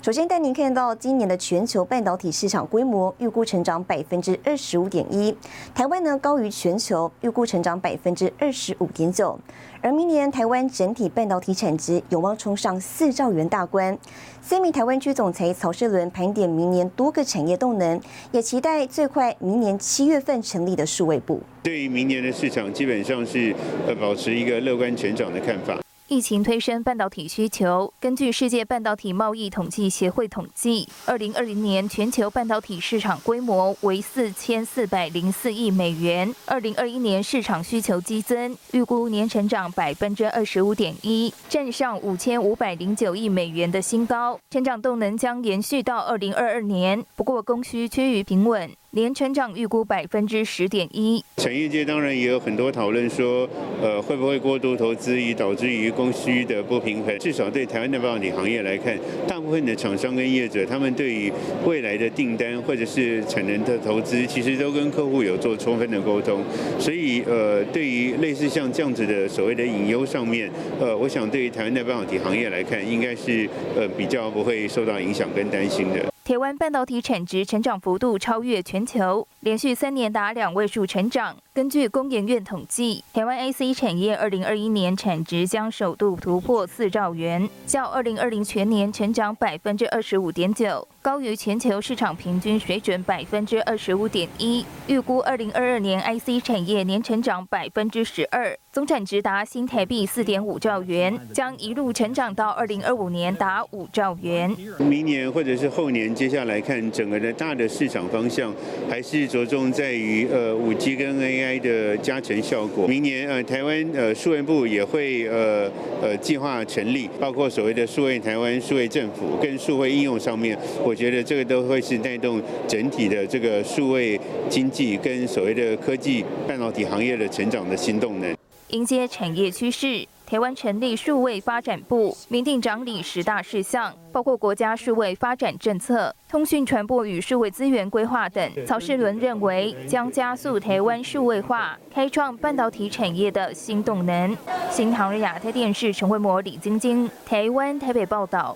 [0.00, 5.36] 首先带您看到今年的全球半导体市场规模预估成长百分之二十五点一，
[5.74, 9.36] 台湾呢高于全球，预估成长百分之二十五点九。
[9.82, 13.96] 而明年台湾整体半导体产值有望冲上四兆元大关。
[14.40, 21.40] 三名台湾区总裁曹世伦盘点明年多个产业动能，也期待最快明年七月份成立的数位部。
[21.64, 23.52] 对于明年的市场，基本上是
[23.88, 25.76] 呃保持一个乐观成长的看法。
[26.08, 27.92] 疫情推升半导体需求。
[28.00, 36.34] 根据世界半导体贸易统计协会统计，二零二零年全球半导体市场规模为四千四百零四亿美元。
[36.46, 47.04] 二零二一年市场需求激增，预估年成长百分之二十五点一，站上五千五百零九亿美元的新高，成长动能将延续到二零二二年。
[47.16, 48.70] 不过供需趋于平稳。
[48.92, 51.22] 年成长预估百分之十点一。
[51.36, 53.46] 产业界当然也有很多讨论说，
[53.82, 57.18] 呃，会不会过度投资以导致于供需的不平衡？
[57.18, 61.30] 至少对台湾的半导体行业来看，大部分的厂商跟业者，他们对于
[61.66, 66.42] 未来的订单或者是产能的投资，其实都跟客户有做充分的沟通。
[66.78, 76.04] 所以，呃，对于类似像这样子的所谓的隐忧上面，呃，我想对于台湾的半导体行业来看，应该是呃比较不会受到影响跟担心的。
[76.28, 81.34] 台湾半导体产值成长幅度超越全球，连续三年达两位数成长。
[81.58, 94.64] 根据工研院统计，台湾 IC 产业二零二一年产值将首度突破四兆元，较二零二零全年成长百分之二十五点九，高于全球市场平均水准百分之二十五点一。
[94.86, 104.56] 预估二零二二年 IC 产业年成长百分之十二，总产值达新台币四点五兆元，将一路成长到二零二五年达五兆元。
[104.78, 106.14] 明年或者是后年。
[106.14, 108.54] 接下来看整个的大的市场方向，
[108.88, 112.88] 还是着重在于呃五 G 跟 AI 的加成效果。
[112.88, 115.70] 明年呃台湾呃数位部也会呃
[116.02, 124.18] 呃计划成立，包括所谓的数位台湾、数位政府跟数位应用上面，我觉得这个都会是带动整体的这个数位
[124.50, 128.36] 经济跟所谓的科技半导体行业的成长的新动能。
[128.70, 130.04] 迎接产业趋势。
[130.28, 138.66] 台湾成立数位发展部，明定掌理十大事项，包括国家数位发展政策、通讯传播与数位资源规划等。
[138.66, 144.36] 曹世伦认为，将加速台湾数位化，开创半导体产业的新动能。
[144.68, 148.54] 新唐人亚太电视陈慧模、李晶晶，台湾台北报道。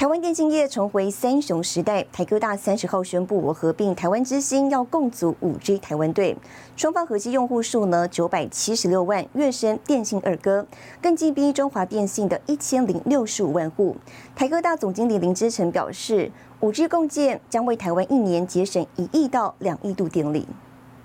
[0.00, 6.34] 台湾电信业重回三雄时代，台科大三十号宣布，我合并台湾之星，要共组五 G 台湾队。
[6.74, 10.66] 双方合计用户数呢九百七十六万，跃升电信二哥，
[11.02, 13.94] 更击逼中华电信的一千零六十五万户。
[14.34, 20.46] 台科大总经理林之成表示，五 G 共建将为台湾一年节省一亿到两亿度电力。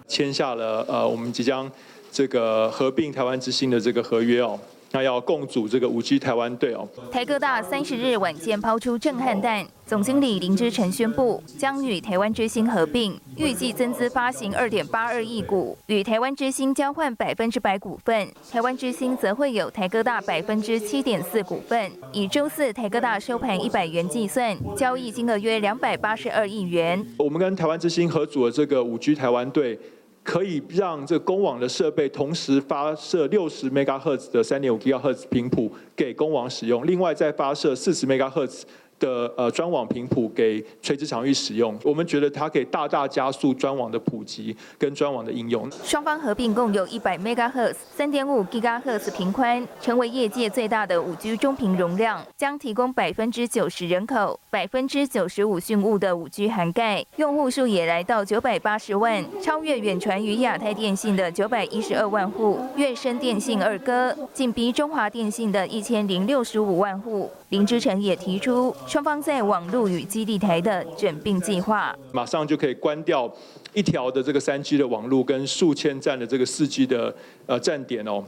[0.07, 1.69] 签下了呃，我们即将
[2.09, 4.57] 这个合并台湾之星的这个合约哦。
[4.95, 6.87] 那要共组这个五 G 台湾队哦。
[7.11, 18.29] 台哥大三十日晚间抛出震撼弹，总经理林之成宣布将与台湾之星合并，预计增资发行二点八二亿股，与台湾之星交换百分之百股份。
[18.49, 21.91] 台湾之星则会有台哥大百分之七点四股份。
[22.13, 27.05] 以周四台哥大收盘一百元计算，交易金额约两百八十二亿元。
[27.19, 29.77] 我们跟台湾之星合组的这个五 G 台湾队。
[30.25, 38.63] 可以让这公网的设备同时发射六十 MHz 的三点五 GHz 频谱给公网使用，另外再发射四十 MHz。
[39.05, 45.69] 的呃专网频谱给垂直场域使用，我们觉得它可以大大加速专网的普及跟专网的应用。
[45.83, 67.29] 双方合并共有一百 megahertz 三点五 gigahertz 频宽，成为业界最大的五 G 中频容量，将提供百分之九十人口、百分之九十五讯物的五 G 涵盖，用户数也来到九百八十万，超越远传与亚太电信的九百一十二万户，跃升电信二哥，紧逼中华电信的一千零六十五万户。
[67.49, 68.75] 林志成也提出。
[68.95, 73.29] 双方在网络与基地台的卷并计划，马上就可以关掉
[73.73, 77.13] 一条的这个三 G 的网络跟数千站的这个四 G 的
[77.45, 78.23] 呃站点哦。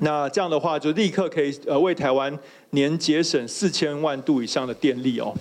[0.00, 2.38] 那这样的话，就立刻可以呃为台湾
[2.72, 5.32] 年节省四千万度以上的电力哦。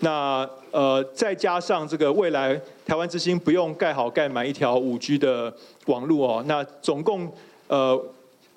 [0.00, 5.50] 那呃再加上这个未来台湾之星不用盖好盖满一条五 G 的
[5.86, 7.32] 网络哦，那总共
[7.68, 7.98] 呃。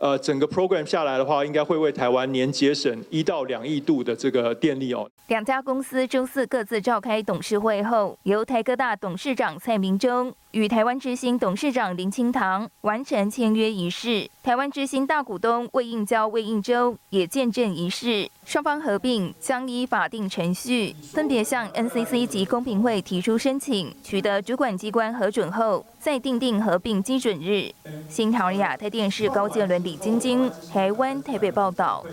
[0.03, 5.09] 呃，整个 program 下来的话，应该会为台湾年节省一到两亿度的这个电力哦。
[5.27, 14.29] 两家公司周四各自召开董事会后，由台科大董事长蔡明忠与台湾之星董事长林清堂完成签约仪式。
[14.43, 18.29] 台湾之星大股东魏应交、魏应洲也见证仪式。
[18.45, 27.71] 双方合并将依法定程序，分别向 NCC 及公平会提出申请，取得主管机关核准后，再定定合并基准日。
[28.09, 32.03] 新唐人亚太电视高建伦、李晶晶，台湾台北报道。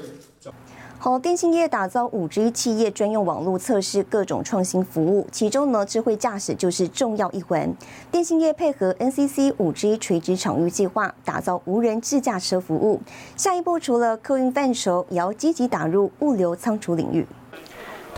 [0.96, 7.74] 好，电信业打造五 G 企业专用网络，测试各种创新服务，其中呢，智慧驾驶就是重要一环。
[8.12, 13.00] 电信业配合 NCC 五 G 垂直场域计划，打造无人自驾车服务。
[13.34, 17.26] 下一步除了客运范畴，也要积极打入物流仓储领域。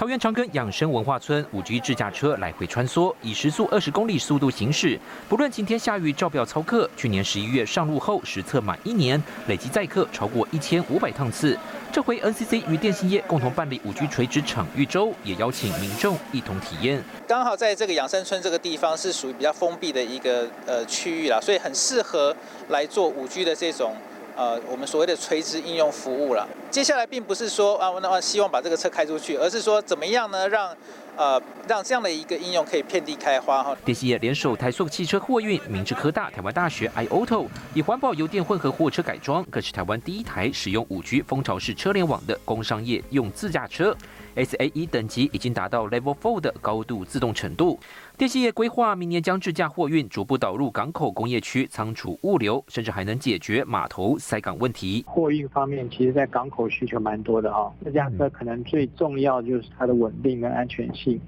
[0.03, 6.91] 桃园长庚养生文化村五 G 自驾车来回穿梭，以时速二十公里速度行驶，不论晴天下雨，照表操课。
[6.97, 11.57] 去年十一月上路后，实测满一年，累计载客超过一千五百趟次。
[11.93, 17.01] 这回 NCC 与电信业共同办理五 G 垂直场域周，也邀请民众一同体验。
[17.29, 22.35] 刚好在这个养生村这个地方是属于比较封闭的一个呃区域啦，所以很适合
[22.71, 23.95] 来做五 G 的这种
[24.37, 26.47] 呃我们所谓的垂直应用服务了。
[26.71, 30.75] 接下来并不是说啊，那希望把这个车开出去，而是说怎么样呢，让
[31.17, 33.77] 呃让这样的一个应用可以遍地开花哈。
[33.85, 43.95] 电信业联手台塑汽车货运、明治科大、台湾大学 iAuto，以环保油电混合货车改装，更是台湾第一台使用五 G 蜂巢式车联网的工商业用自驾车。
[44.37, 47.79] SAE 等级已经达到 Level Four 的高度自动程度。
[48.17, 55.05] 电信业规划明年将自驾货运逐步导入港口工业区仓储物流，甚至还能解决码头塞港问题。
[55.07, 57.73] 货运方面，其实在港口需求蛮多的哈。
[57.85, 61.21] 自驾车可能最重要就是它的稳定跟安全性。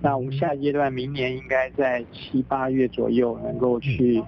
[0.00, 4.22] 那我们下一阶段明年应该在七八月左右能够去。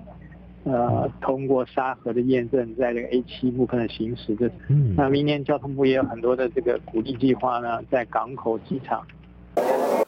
[0.65, 4.51] 呃，通过沙盒的验证，在这个 A 七部分的行驶，这
[4.95, 9.03] 那明年交通部也有很多的这个鼓励计划呢，在港口、机场。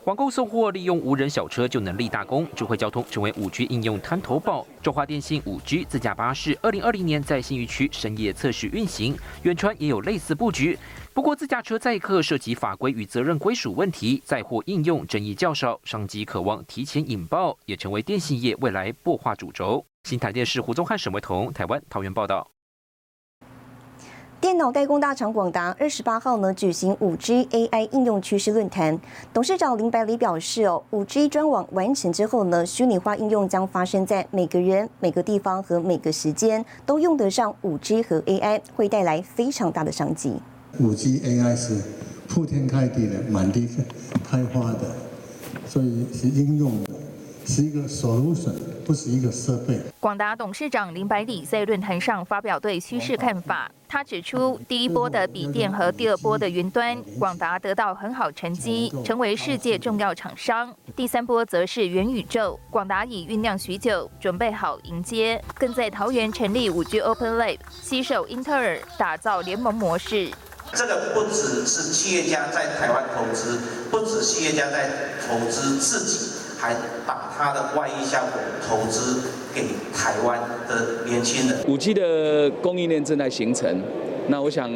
[0.04, 4.66] 网购送货利用无人小车就能立大功，智慧交通成为五 G 应用滩头堡。
[4.82, 10.76] 中华电信五 G 自驾巴士，二零二零年在新余区深夜测试运行，远川也有类似布局。
[11.14, 19.84] 不过自驾车载客涉及法规与责任归属问题，载货应用争议较少，商机渴望提前引爆，也成为电信业未来擘画主轴。
[20.04, 22.50] 新台电视胡宗汉、沈维彤，台湾桃园报道。
[24.40, 28.99] 电脑代工大厂广达二十八号呢举行五 G AI 应用趋势论坛，
[29.32, 40.34] 董事长林百里表示哦，五 G 专网完成之后呢，虚拟化应用将发生在每个人、每个地方和每个时间都用得上五 G 和 AI，会带来非常大的商机。
[40.81, 41.81] 五 G AI 是
[42.28, 43.69] 铺天盖地的、满地
[44.28, 44.96] 开花的，
[45.69, 46.90] 所以是应用的。
[47.44, 48.54] 是一个 solution，
[48.84, 49.81] 不是一个设备。
[49.99, 53.70] 广达董事长林百里在论坛上发表对趋势看法。
[53.88, 60.75] 他指出，第一波的笔电和第二波的云端，广达得到很好成绩，成为世界重要厂商。
[60.96, 65.43] 第三波则是元宇宙，广达已酝酿许久，准备好迎接。
[65.58, 70.31] 更在桃园成立五 G Open Lab，携手英特尔打造联盟模式。
[70.73, 74.88] 这个不只是企业家在台湾投资，不止企业家在
[75.28, 76.31] 投资自己。
[76.62, 76.73] 还
[77.05, 78.31] 把他的外溢项目
[78.64, 79.62] 投资给
[79.93, 80.38] 台湾
[80.69, 81.59] 的年轻人。
[81.67, 83.82] 五 G 的供应链正在形成，
[84.29, 84.70] 那我想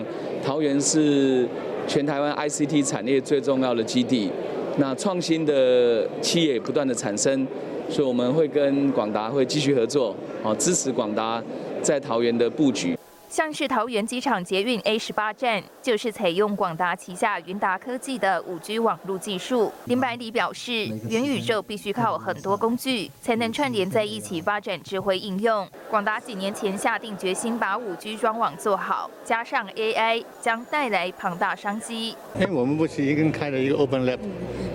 [0.44, 1.48] 桃园是
[1.86, 4.32] 全台湾 ICT 产业最重要的基地，
[4.78, 7.46] 那创新的企业不断的产生，
[7.88, 10.12] 所以我们会跟广达会继续合作，
[10.42, 11.40] 好支持广达
[11.80, 12.95] 在桃园的布局。
[13.28, 19.72] 像是桃园机场捷运 A 十八站，就是采用广达旗下云达科技的五 G 网络技术。
[19.86, 25.68] 林百里表示，元宇宙必须靠很多工具才能串联在一起发展智慧应用。
[25.90, 32.16] 广达几年前下定决心把五 G 装网做好，加上 AI 将带来庞大商机。
[32.38, 34.20] 因为我们不是一个人开了一个 Open Lab，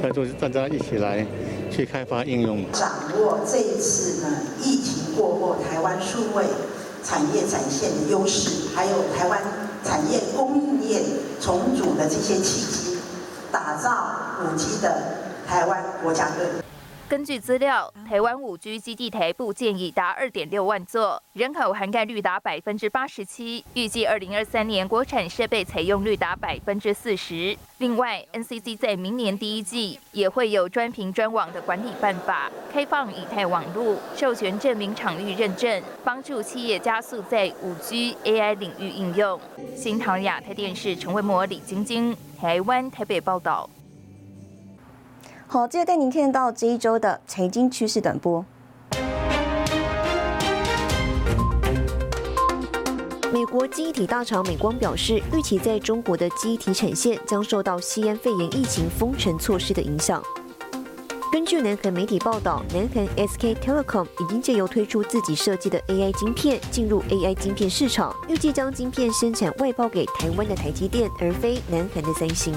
[0.02, 1.26] 那就是大家一起来
[1.72, 2.70] 去开发应用。
[2.74, 6.44] 掌握这一次呢疫情过后台湾数位。
[7.04, 9.42] 产业展现的优势，还有台湾
[9.84, 11.02] 产业供应链
[11.40, 12.98] 重组的这些契机，
[13.52, 14.12] 打造
[14.44, 14.96] 五 G 的
[15.48, 16.61] 台湾国家队。
[17.12, 23.66] 根据资料，台湾五 G 基地台部建已达二点六万座，人口涵盖率达百分之八十七。
[23.74, 27.58] 预计二零二三年国产设备采用率达百分之四十。
[27.80, 39.38] 另外，NCC 在明年第一季也会有专屏专网的管理办法，开放以太网路，授权证明场域认证，帮助企业加速在五 G AI 领域应用。
[39.76, 43.70] 新唐亚太电视陈慧模、李晶晶，台湾台北报道。
[45.54, 48.46] 好，接着带您看到这一周的财经趋势短波。
[53.34, 60.24] 美国记忆体大厂美光表示，预期在中国的记忆体产线将受到西安肺炎疫情封城措施的影响。
[61.34, 72.54] 根据南韩媒体报道，南韩 SK Telecom 已经借由推出自己设计的 AI 晶片进入 AI 晶片市场，预计将晶片生产外包给台湾的台积电，而非南韩的三星。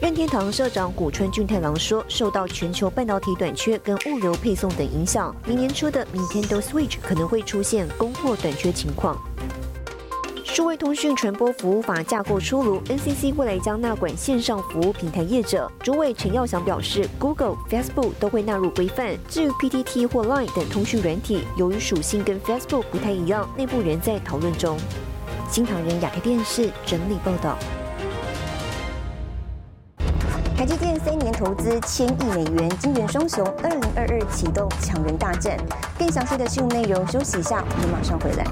[0.00, 9.18] 任天堂社长古川俊太郎说，受到全球半导体短缺跟物流配送等影响，明年初的 Nintendo Switch 可能会出现供货短缺情况。
[10.44, 15.70] 数位通讯传播服务法架构出炉，NCC 未来将纳管线上服务平台业者。
[15.82, 19.16] 主委陈耀祥表示，Google、Facebook 都会纳入规范。
[19.28, 24.78] 至于 PTT 或 Line 等通讯软体，由于属性跟 Facebook 不太一样，内部仍在讨论中。
[25.50, 27.58] 新唐人亚太电视整理报道。
[30.58, 35.56] 台积电三年投资千亿美元，金元双雄二零二二启动抢人大战。
[35.96, 38.44] 更详细的新闻内容，休息一下，我们马上回来。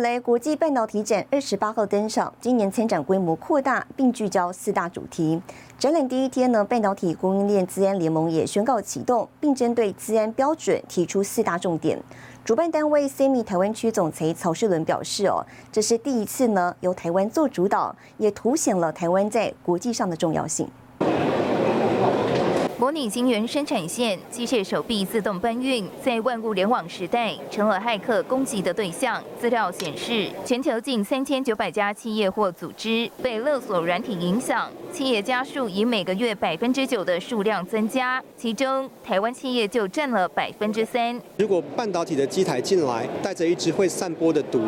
[0.00, 2.32] 雷，国际半导体展二十八号登场。
[2.40, 5.40] 今年参展规模扩大，并聚焦四大主题。
[5.78, 11.98] 展览第一天呢，半导体供应链资安联盟也宣告启动，并针对资安标准提出四大重点。
[12.44, 20.68] 主办单位 Semi 台湾区总裁曹世伦表示：“哦，这是第一次呢，由台湾做主导，也凸显了台湾在国际上的重要性。”
[22.80, 29.22] 模拟晶圆生产线、机械手臂自动搬运，在万物联网时代成了骇客攻击的对象。
[29.38, 41.20] 资料显示，全球近三千九百家企业或组织被勒索软体影响，企业家数以每个月百分之九的数量增加，其中台湾企业就占了百分之三。
[41.36, 44.58] 如果半导体的机台进来带着一只会散播的毒，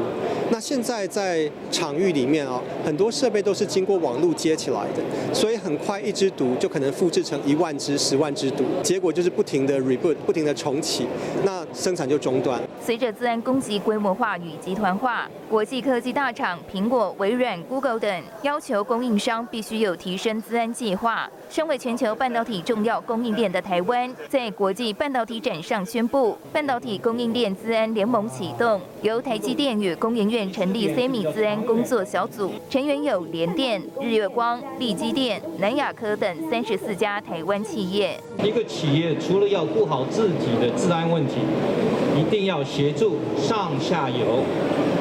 [0.50, 8.01] 那现在在场域里面啊，很多设备都是经过网络接起来的，所以很快一只毒就可能复制成一万只。
[8.02, 11.06] 十万只毒，结果就是不停的 reboot，不停的重启，
[11.44, 12.60] 那生产就中断。
[12.80, 21.30] 随着自然攻击规模化与集团化，国际科技大厂苹果、微软、Google 等要求供应商必须有提升自安计划。
[21.48, 37.91] 身为全球半导体重要供应链的台湾，在国际半导体展上宣布，半导体供应链自安联盟启动，由台积电与工研院成立 Semi 自安工作小组，成员有联电、日月光、力基电、南亚科等三十四家台湾企业。
[38.42, 41.34] 一个企业除了要顾好自己的治安问题，
[42.18, 44.42] 一定要协助上下游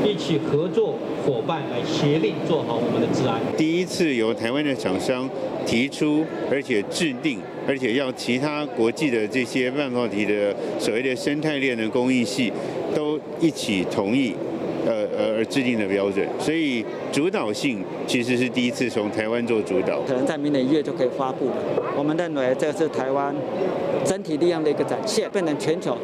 [0.05, 0.95] 一起合作
[1.25, 3.39] 伙伴来协力做好我们的治安。
[3.55, 5.29] 第一次由台湾的厂商
[5.65, 12.51] 提出，而且制定，而且要其他国际的这些半导体的所谓的生态链的供应系
[12.93, 14.35] 都一起同意。
[14.85, 21.55] 呃呃而制定的标准，所以主导性其实是第一次从台湾做主导，可能在明年一月就可以发布了。
[21.97, 23.35] 我们认为这是台湾
[24.03, 25.97] 整体力量的一个展现，变成全球。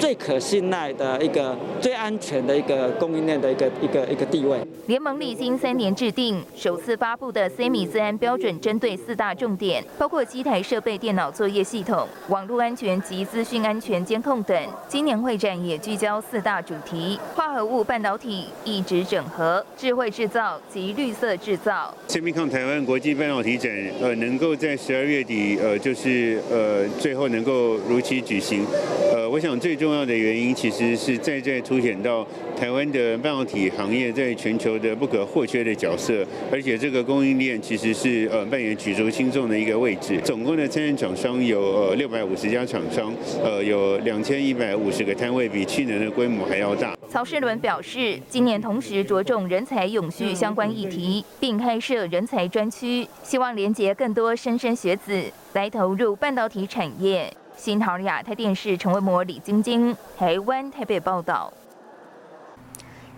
[0.00, 4.58] 最可信赖的一个、最安全的一个供应链的一个、一个、一个地位。
[4.86, 14.56] 联盟历经三年制定，首次发布的 Semi 自安标准，针对四大重点，包括机台设备、电脑作业系统、网络安全及资讯安全监控等。
[14.88, 21.94] 今年会展也聚焦四大主题：化合物半导体、一直整合、智慧制造及绿色制造。
[22.08, 28.64] Semicon 台湾国际半导体展，呃，能够在十二月底，呃，就是呃，最后能够如期举行，
[29.12, 29.89] 呃，我想最终。
[29.90, 32.24] 重要的原因其实是再再凸显到
[32.56, 40.20] 台湾的半导体行业在全球的不可或缺的角色，而且这个供应链其实是呃扮演举足轻重的一个位置。
[40.20, 46.96] 总共的参展厂商有呃六百五十家厂商，呃有两千一百五十个摊位，比去年的规模还要大。
[47.08, 55.20] 曹世伦表示，今年同时着重人才永续相关议题，并开设人才专区，希望连接更多莘莘学子
[55.54, 57.32] 来投入半导体产业。
[57.60, 61.52] 新桃亚太电视陈维模、李晶晶，台湾台北报道。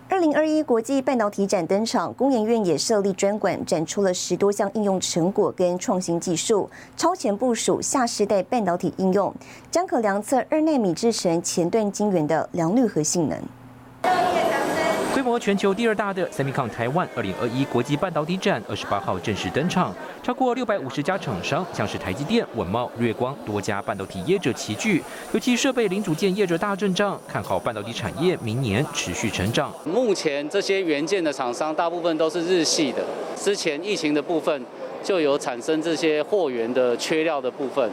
[0.09, 9.33] 二零二一国际半导体展登场，工研院也设立专馆，展出了十多项应用成果跟创新技术，超前部署下世代半导体应用，
[9.71, 13.41] 将可量测二纳米制成前段晶圆的良率和性能。
[15.13, 19.93] 规模全球第二大的 Semicon 台湾二零二一国际半导体展二十八号正式登场，
[20.23, 29.71] 超过六百五十家厂商，像是台积电、稳茂、月光多家半导体业者齐聚，尤其设备零组件业者大阵仗，看好半导体产业明年持续成长。
[29.85, 33.03] 目前这些元件的厂商大部分都是日系的，
[33.35, 34.65] 之前疫情的部分
[35.03, 37.87] 就有产生这些货源的缺料的部分，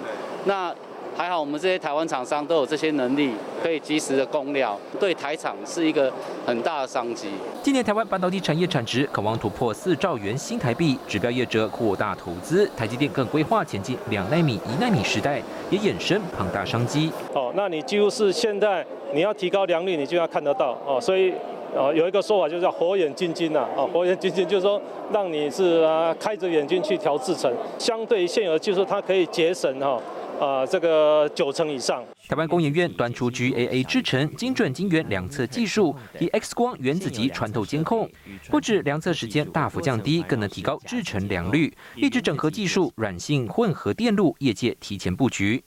[0.47, 0.75] 那。
[1.21, 6.11] 还好我们这些台湾厂商都有这些能力，可以及时的供料，对台厂是一个
[6.47, 7.29] 很大的商机。
[7.62, 17.12] 今年台湾半导体产业产值渴望突破四兆元新台币，指标业者扩大投资，台积电更规划前进两纳米、一纳米时代，也衍生庞大商机。
[17.35, 21.35] 哦，那你几乎是现在你要提高良率，你就要看得到哦，所以。
[21.73, 27.49] 哦，有一个说法就叫火眼金睛呐，哦，火眼金睛就是说让你是啊开着眼睛去调制程，
[27.79, 29.97] 相对现有的技术，它可以节省哈
[30.41, 32.03] 呃这个九成以上。
[32.27, 38.11] 台湾工研院端出 GAA 制程精准晶圆量测技术，以 X 光原子级穿透监控，
[38.49, 41.73] 不止量测时间大幅降低，更能提高制程良率。
[41.95, 45.63] 一直整合技术，软性混合电路，业界提前布局。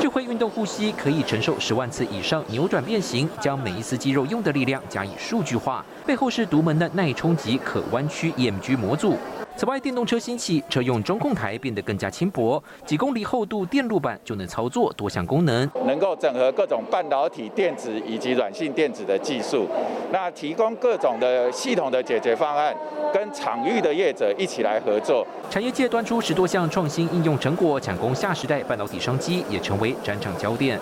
[0.00, 9.18] 智慧运动呼吸可以承受十万次以上扭转变形，将每一丝肌肉用的力量加以数据化，背后是独门的耐冲击可弯曲 EMG 模组。
[9.54, 19.68] 此外，电动车兴起，车用中控台变得更加轻薄，几公里厚度电路板就能操作多项功能，能够整合各种半导体电子以及软性电子的技术，
[20.10, 22.74] 那提供各种的系统的解决方案，
[23.12, 25.24] 跟场域的业者一起来合作。
[25.48, 30.80] 产业界端出十多项创新应用成果，抢攻下时代半导体商机，也成为展场焦点。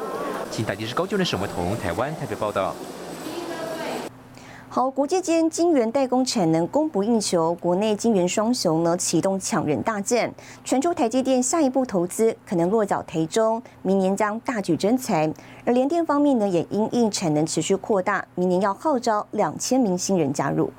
[0.51, 2.75] 新台电视高就的沈维彤，台湾台北报道。
[4.73, 10.33] 好，国际间晶圆代工产能供不应求，国内晶圆双雄呢启动抢人大战。
[10.65, 15.29] 传出台积电下一步投资可能落脚台中，明年将大举增材。
[15.65, 20.71] 而联电方面呢，也因应产能持续扩大，明年要号召两千名新人加入。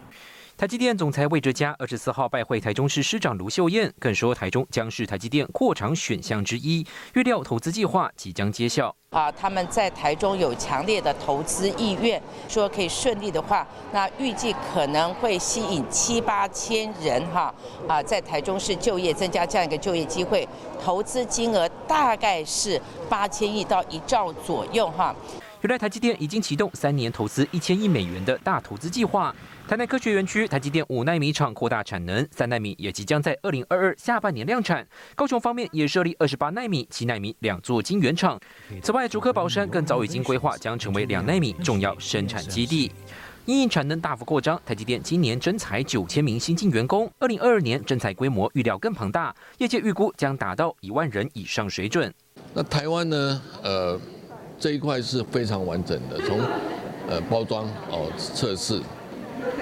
[0.61, 8.95] 台积电总裁魏哲嘉二十四号拜会台中市市长卢秀燕，更说台中将是台积电扩厂选项之一，预料投资计划即将揭晓。
[9.09, 17.51] 啊，他们在台中有强烈的投资意愿，说可以顺利的话，那预计可能会吸引七八千人哈
[17.87, 20.47] 啊，在台中市就业，增加这样一个就业机会，
[20.79, 25.15] 投资金额大概是八千亿到一兆左右哈。
[25.61, 29.33] 原来台积电已经启动三年投资一千亿美元的大投资计划。
[29.67, 34.85] 台南科学园区台积电五纳米厂扩大产能，三纳米也即将在二零二二下半年量产。
[35.15, 38.39] 高雄方面也设立二十八纳米、七纳米两座晶圆厂。
[38.81, 42.91] 此外，竹科宝山更早已经规划将成为两纳米重要生产基地。
[43.45, 52.11] 因应产能大幅扩张，台积电今年征才九千名新进员工，二零二二年征才规模预料更庞大，业界预估将达到一万人以上水准。
[52.51, 53.41] 那台湾呢？
[53.61, 53.99] 呃。
[54.61, 56.39] 这一块是非常完整的，从
[57.09, 58.79] 呃包装哦测试，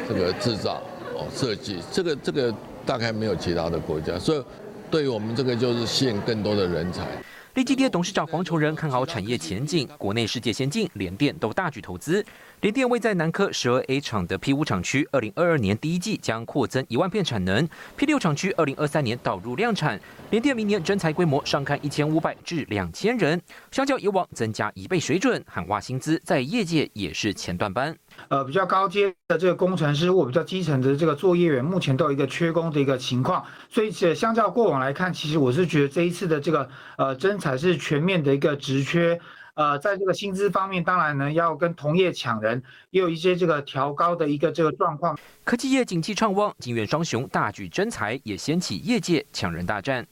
[0.10, 0.82] 这个制造
[1.16, 2.54] 哦设计，这个这个
[2.86, 4.44] 大概没有其他的国家，所以
[4.92, 7.08] 对于我们这个就是吸引更多的人才。
[7.56, 12.24] 立基电董事长黄崇仁看好产业前景，国内世界先进，联电都大举投资。
[12.62, 20.00] 联电位在南科十二 A 厂的 P 五厂区，二零二二年第一季将扩增一万片产能；P 六厂区二零二三年导入量产。
[20.30, 27.98] 联电明年征才规模上看一千五百至两千人，相较以往增加一倍水准，喊话薪资在业界也是前段班。
[28.28, 39.20] 呃，比较高阶的这个工程师或比较基层的这个作业员，目前都有一个缺工的一个情况，所以相较过往来看，其实我是觉得这一次的这个呃征才是全面的一个职缺。
[39.56, 45.20] 呃，在这个薪资方面，当然呢要跟同业抢人，也有一些这个调高的一个这个状况。
[45.44, 50.08] 科技业景气畅旺，金元双雄大举征才，也掀起业界抢人大战。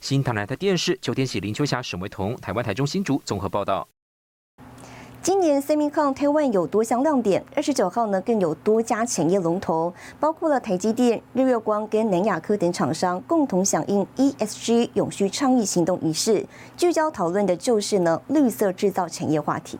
[0.00, 3.88] 新台台电视邱天喜、林秋霞、沈维彤，台湾台中新竹综合报道。
[5.22, 19.76] 今年 Semicon Taiwan 有多项亮点，二十九号呢更有多家产业龙头，包括了台积电、日月光跟南亚科等厂商共同响应 ESG 永续倡议行动仪式，聚焦讨论的就是呢绿色制造产业话题。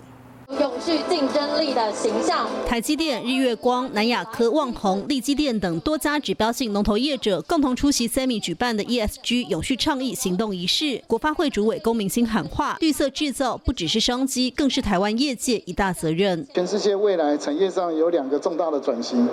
[0.58, 2.48] 永续竞争力的形象。
[2.66, 11.00] 台积电、日月光、南亚科、旺宏、利基电等多家指标性龙头业者共同出席 Semi 举办的 ESG 永续倡议行动仪式。
[11.06, 16.44] 国发会主委龚明鑫喊话：绿色制造不只是商机，更是台湾业界一大责任。
[16.52, 19.28] 全世界未来产业上有两个重大的转型，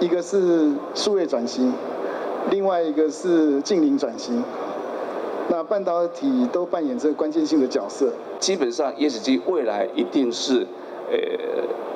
[0.00, 1.72] 一个是数位转型，
[2.50, 4.44] 另外一个是近邻转型。
[5.48, 8.12] 那半导体都扮演这个关键性的角色。
[8.38, 10.66] 基本上，ESG 未来一定是，
[11.10, 11.16] 呃，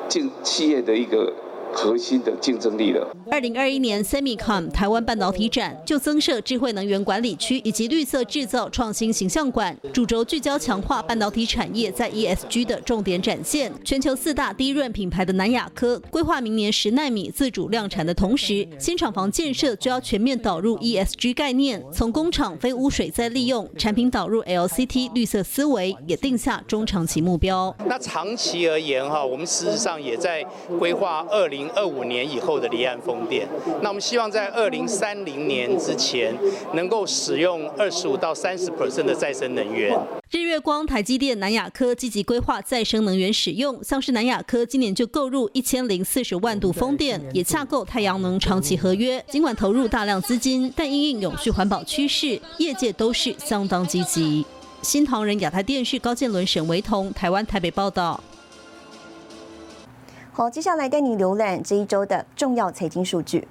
[0.08, 1.32] 进企业的一个。
[1.72, 3.16] 核心的竞争力了。
[3.30, 13.72] 二零二一年 Semicon 台湾半导体展就增设智慧能源管理区以及绿色制造创新形象馆，主轴聚焦强化半导体产业在 ESG 的重点展现。
[13.84, 27.74] 全球四大低润品牌的南亚科规划明年十纳米自主量产的同时，新厂房建设就要全面导入 ESG 概念，从工厂非污水再利用，产品导入 LCT 绿色思维，也定下中长期目标。
[27.86, 30.44] 那长期而言哈，我们事实上也在
[30.78, 31.59] 规划二零。
[31.60, 33.46] 零二五年以后的离岸风电。
[33.82, 36.34] 那我们希望在二零三零年之前，
[36.72, 39.94] 能够使用二十五到三十 percent 的再生能源。
[40.30, 49.22] 日月光、台积电、南亚科积极规划再生能源使用，像是南亚科今年就购入一千零四十万度风电，也洽购太阳能长期合约。
[49.28, 54.46] 尽管投入大量资金，但因应永续环保趋势，业界都是相当积极。
[54.80, 58.18] 新唐人亚太电视高建伦、沈维彤，台湾台北报道。
[60.40, 63.46] 好，接下来带你浏览这一周的重要财经数据。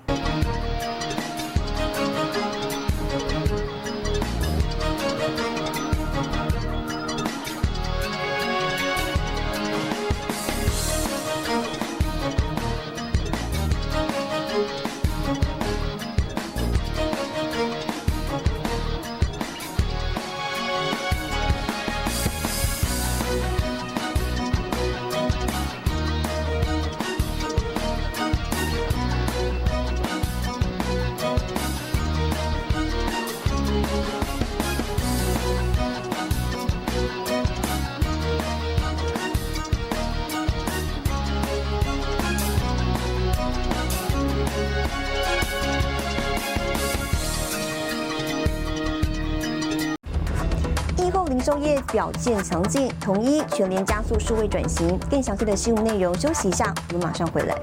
[51.50, 55.00] 售业表现强劲，统一全联加速数位转型。
[55.10, 57.56] 更详细的新闻内容，休息一下，我们马上回来。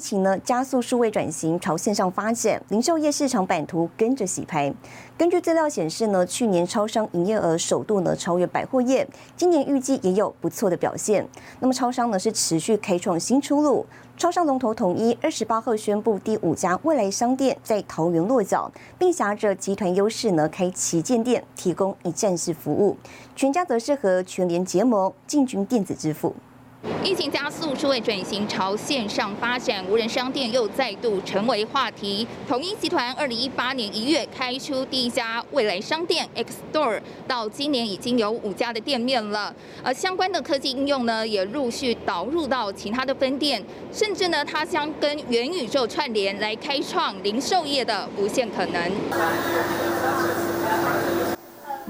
[0.00, 4.72] 疫情呢加速数位转型，朝线上发展，零售业市场版图跟着洗牌。
[5.18, 11.28] 根据资料显示呢，去年超商营业额首度呢超越百货业，今年预计也有不错的表现。
[11.60, 13.84] 那么超商呢是持续开创新出路，
[14.16, 22.96] 超商龙头统一二十八号宣布第五家未来商店在桃园落脚，并挟着集团优势呢开旗舰店，提供一站式服务。
[23.36, 26.34] 全家则是和全联结盟，进军电子支付。
[27.04, 32.26] 疫情加速数位转型朝线上发展，无人商店又再度成为话题。
[32.48, 39.54] 统一集团二零一八年一月开出第一家未来商店 X Store，到今年已经有五家的店面了。
[39.82, 43.62] 而相关的科技应用呢，也陆续导入到其他的分店，
[43.92, 48.90] 甚至呢，它将跟元宇宙串联，来开创零售业的无限可能。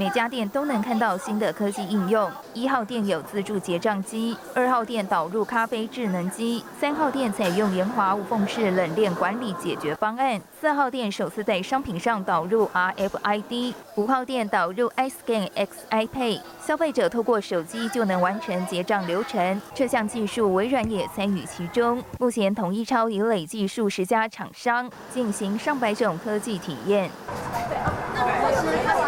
[0.01, 2.33] 每家店都能看到新的科技应用。
[2.55, 19.61] 一号店有自助结账机，二号店导入咖啡智能机，三号店采用联华无缝式冷链管理解决方案，四号店首次在商品上导入 RFID，五号店导入 iScan XIP，消费者透过手机就能完成结账流程。
[19.75, 22.03] 这项技术微软也参与其中。
[22.19, 27.11] 目前统一超已累计数十家厂商进行上百种科技体验。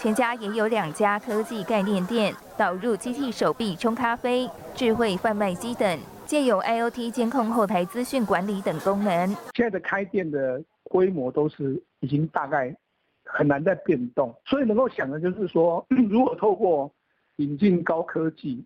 [0.02, 9.28] 全家也有两家科技概念店，导入机器手臂冲咖啡、智慧贩卖机等，借有 IOT 监控后台资讯管理等功能。
[9.54, 12.76] 现在的开店的规模都是已经大概
[13.24, 16.92] 很难再变动，所以能够想的就是说， 如果透过
[17.36, 18.64] 引进高科技，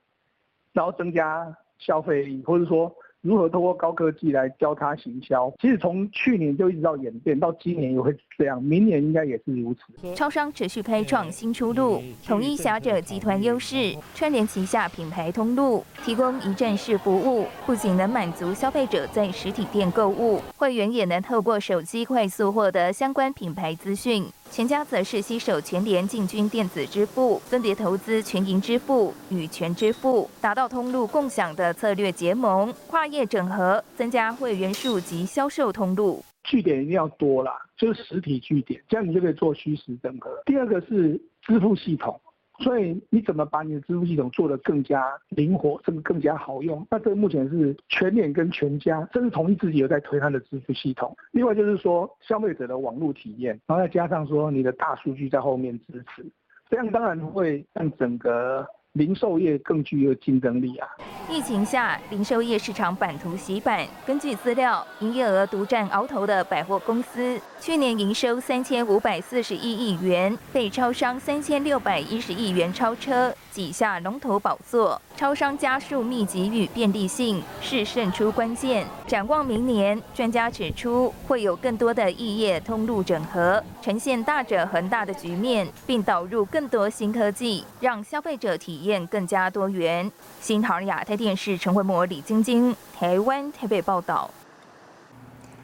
[0.73, 2.91] 然后增加消费，或者说。
[3.27, 5.53] 如何通过高科技来交叉行销？
[5.61, 10.15] 其实从去年就一直到演变，到今年也会这样，明年应该也是如此。
[10.15, 24.27] 超商持续开创新出路，统一侠者集团优势，串联旗下品牌通路，提供一站式服务，不仅能满足消费者在实体店购物，会员也能透过手机快速获得相关品牌资讯。
[24.51, 36.25] 全家则是携手全联进军电子支付，分别投资全银支付与全支付，达到通路共享的策略结盟，跨业整合，增加会员数及销售通路。
[36.45, 40.31] 据点一定要多啦，就是实体据点，这样你就可以做虚实整合。
[40.47, 42.19] 第二个是支付系统。
[42.61, 46.87] 所以你怎么把你的支付系统做得更加灵活，甚至更加好用？
[46.91, 51.17] 那这目前是全脸跟全家，甚至统一自己有在推它的支付系统。
[51.33, 56.25] 另外就是说消费者的网络体验，然后再加上说你的大数据在后面支持，
[56.69, 58.67] 这样当然会让整个。
[58.97, 60.89] 零售业更具有竞争力啊！
[61.31, 63.87] 疫情下，零售业市场版图洗版。
[64.07, 74.99] 根据资料，营业额独占鳌头的百货公司，去年营收三千五百四十一亿元，被超商三千六百一十亿元超车，挤下龙头宝座。
[75.15, 78.87] 超商加速密集与便利性是胜出关键。
[79.07, 89.07] 展望明年，专家指出会有更多的异业通路整合，呈现大者恒大的局面，并导入更多新科技，让消费者体验。
[89.07, 90.11] 更加多元。
[90.41, 94.29] 新唐亚太电视陈慧模、李晶晶，台湾台北报道。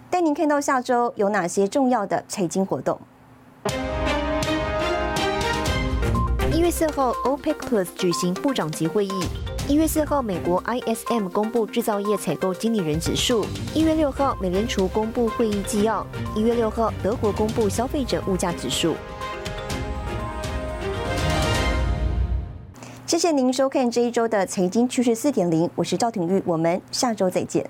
[0.08, 3.00] 带您看到下周有哪些重要的财经活动。
[6.52, 9.41] 一月四号，OPEC Plus 举行部长级会议。
[9.68, 13.46] 一月四号，美国 ISM 公布制造业采购经理人指数。
[13.72, 16.04] 一月六号，美联储公布会议纪要。
[16.34, 18.94] 一月六号，德国公布消费者物价指数。
[23.06, 27.64] 谢谢您收看这一周的财经趋势四点零，我是赵廷玉，我们下周再见。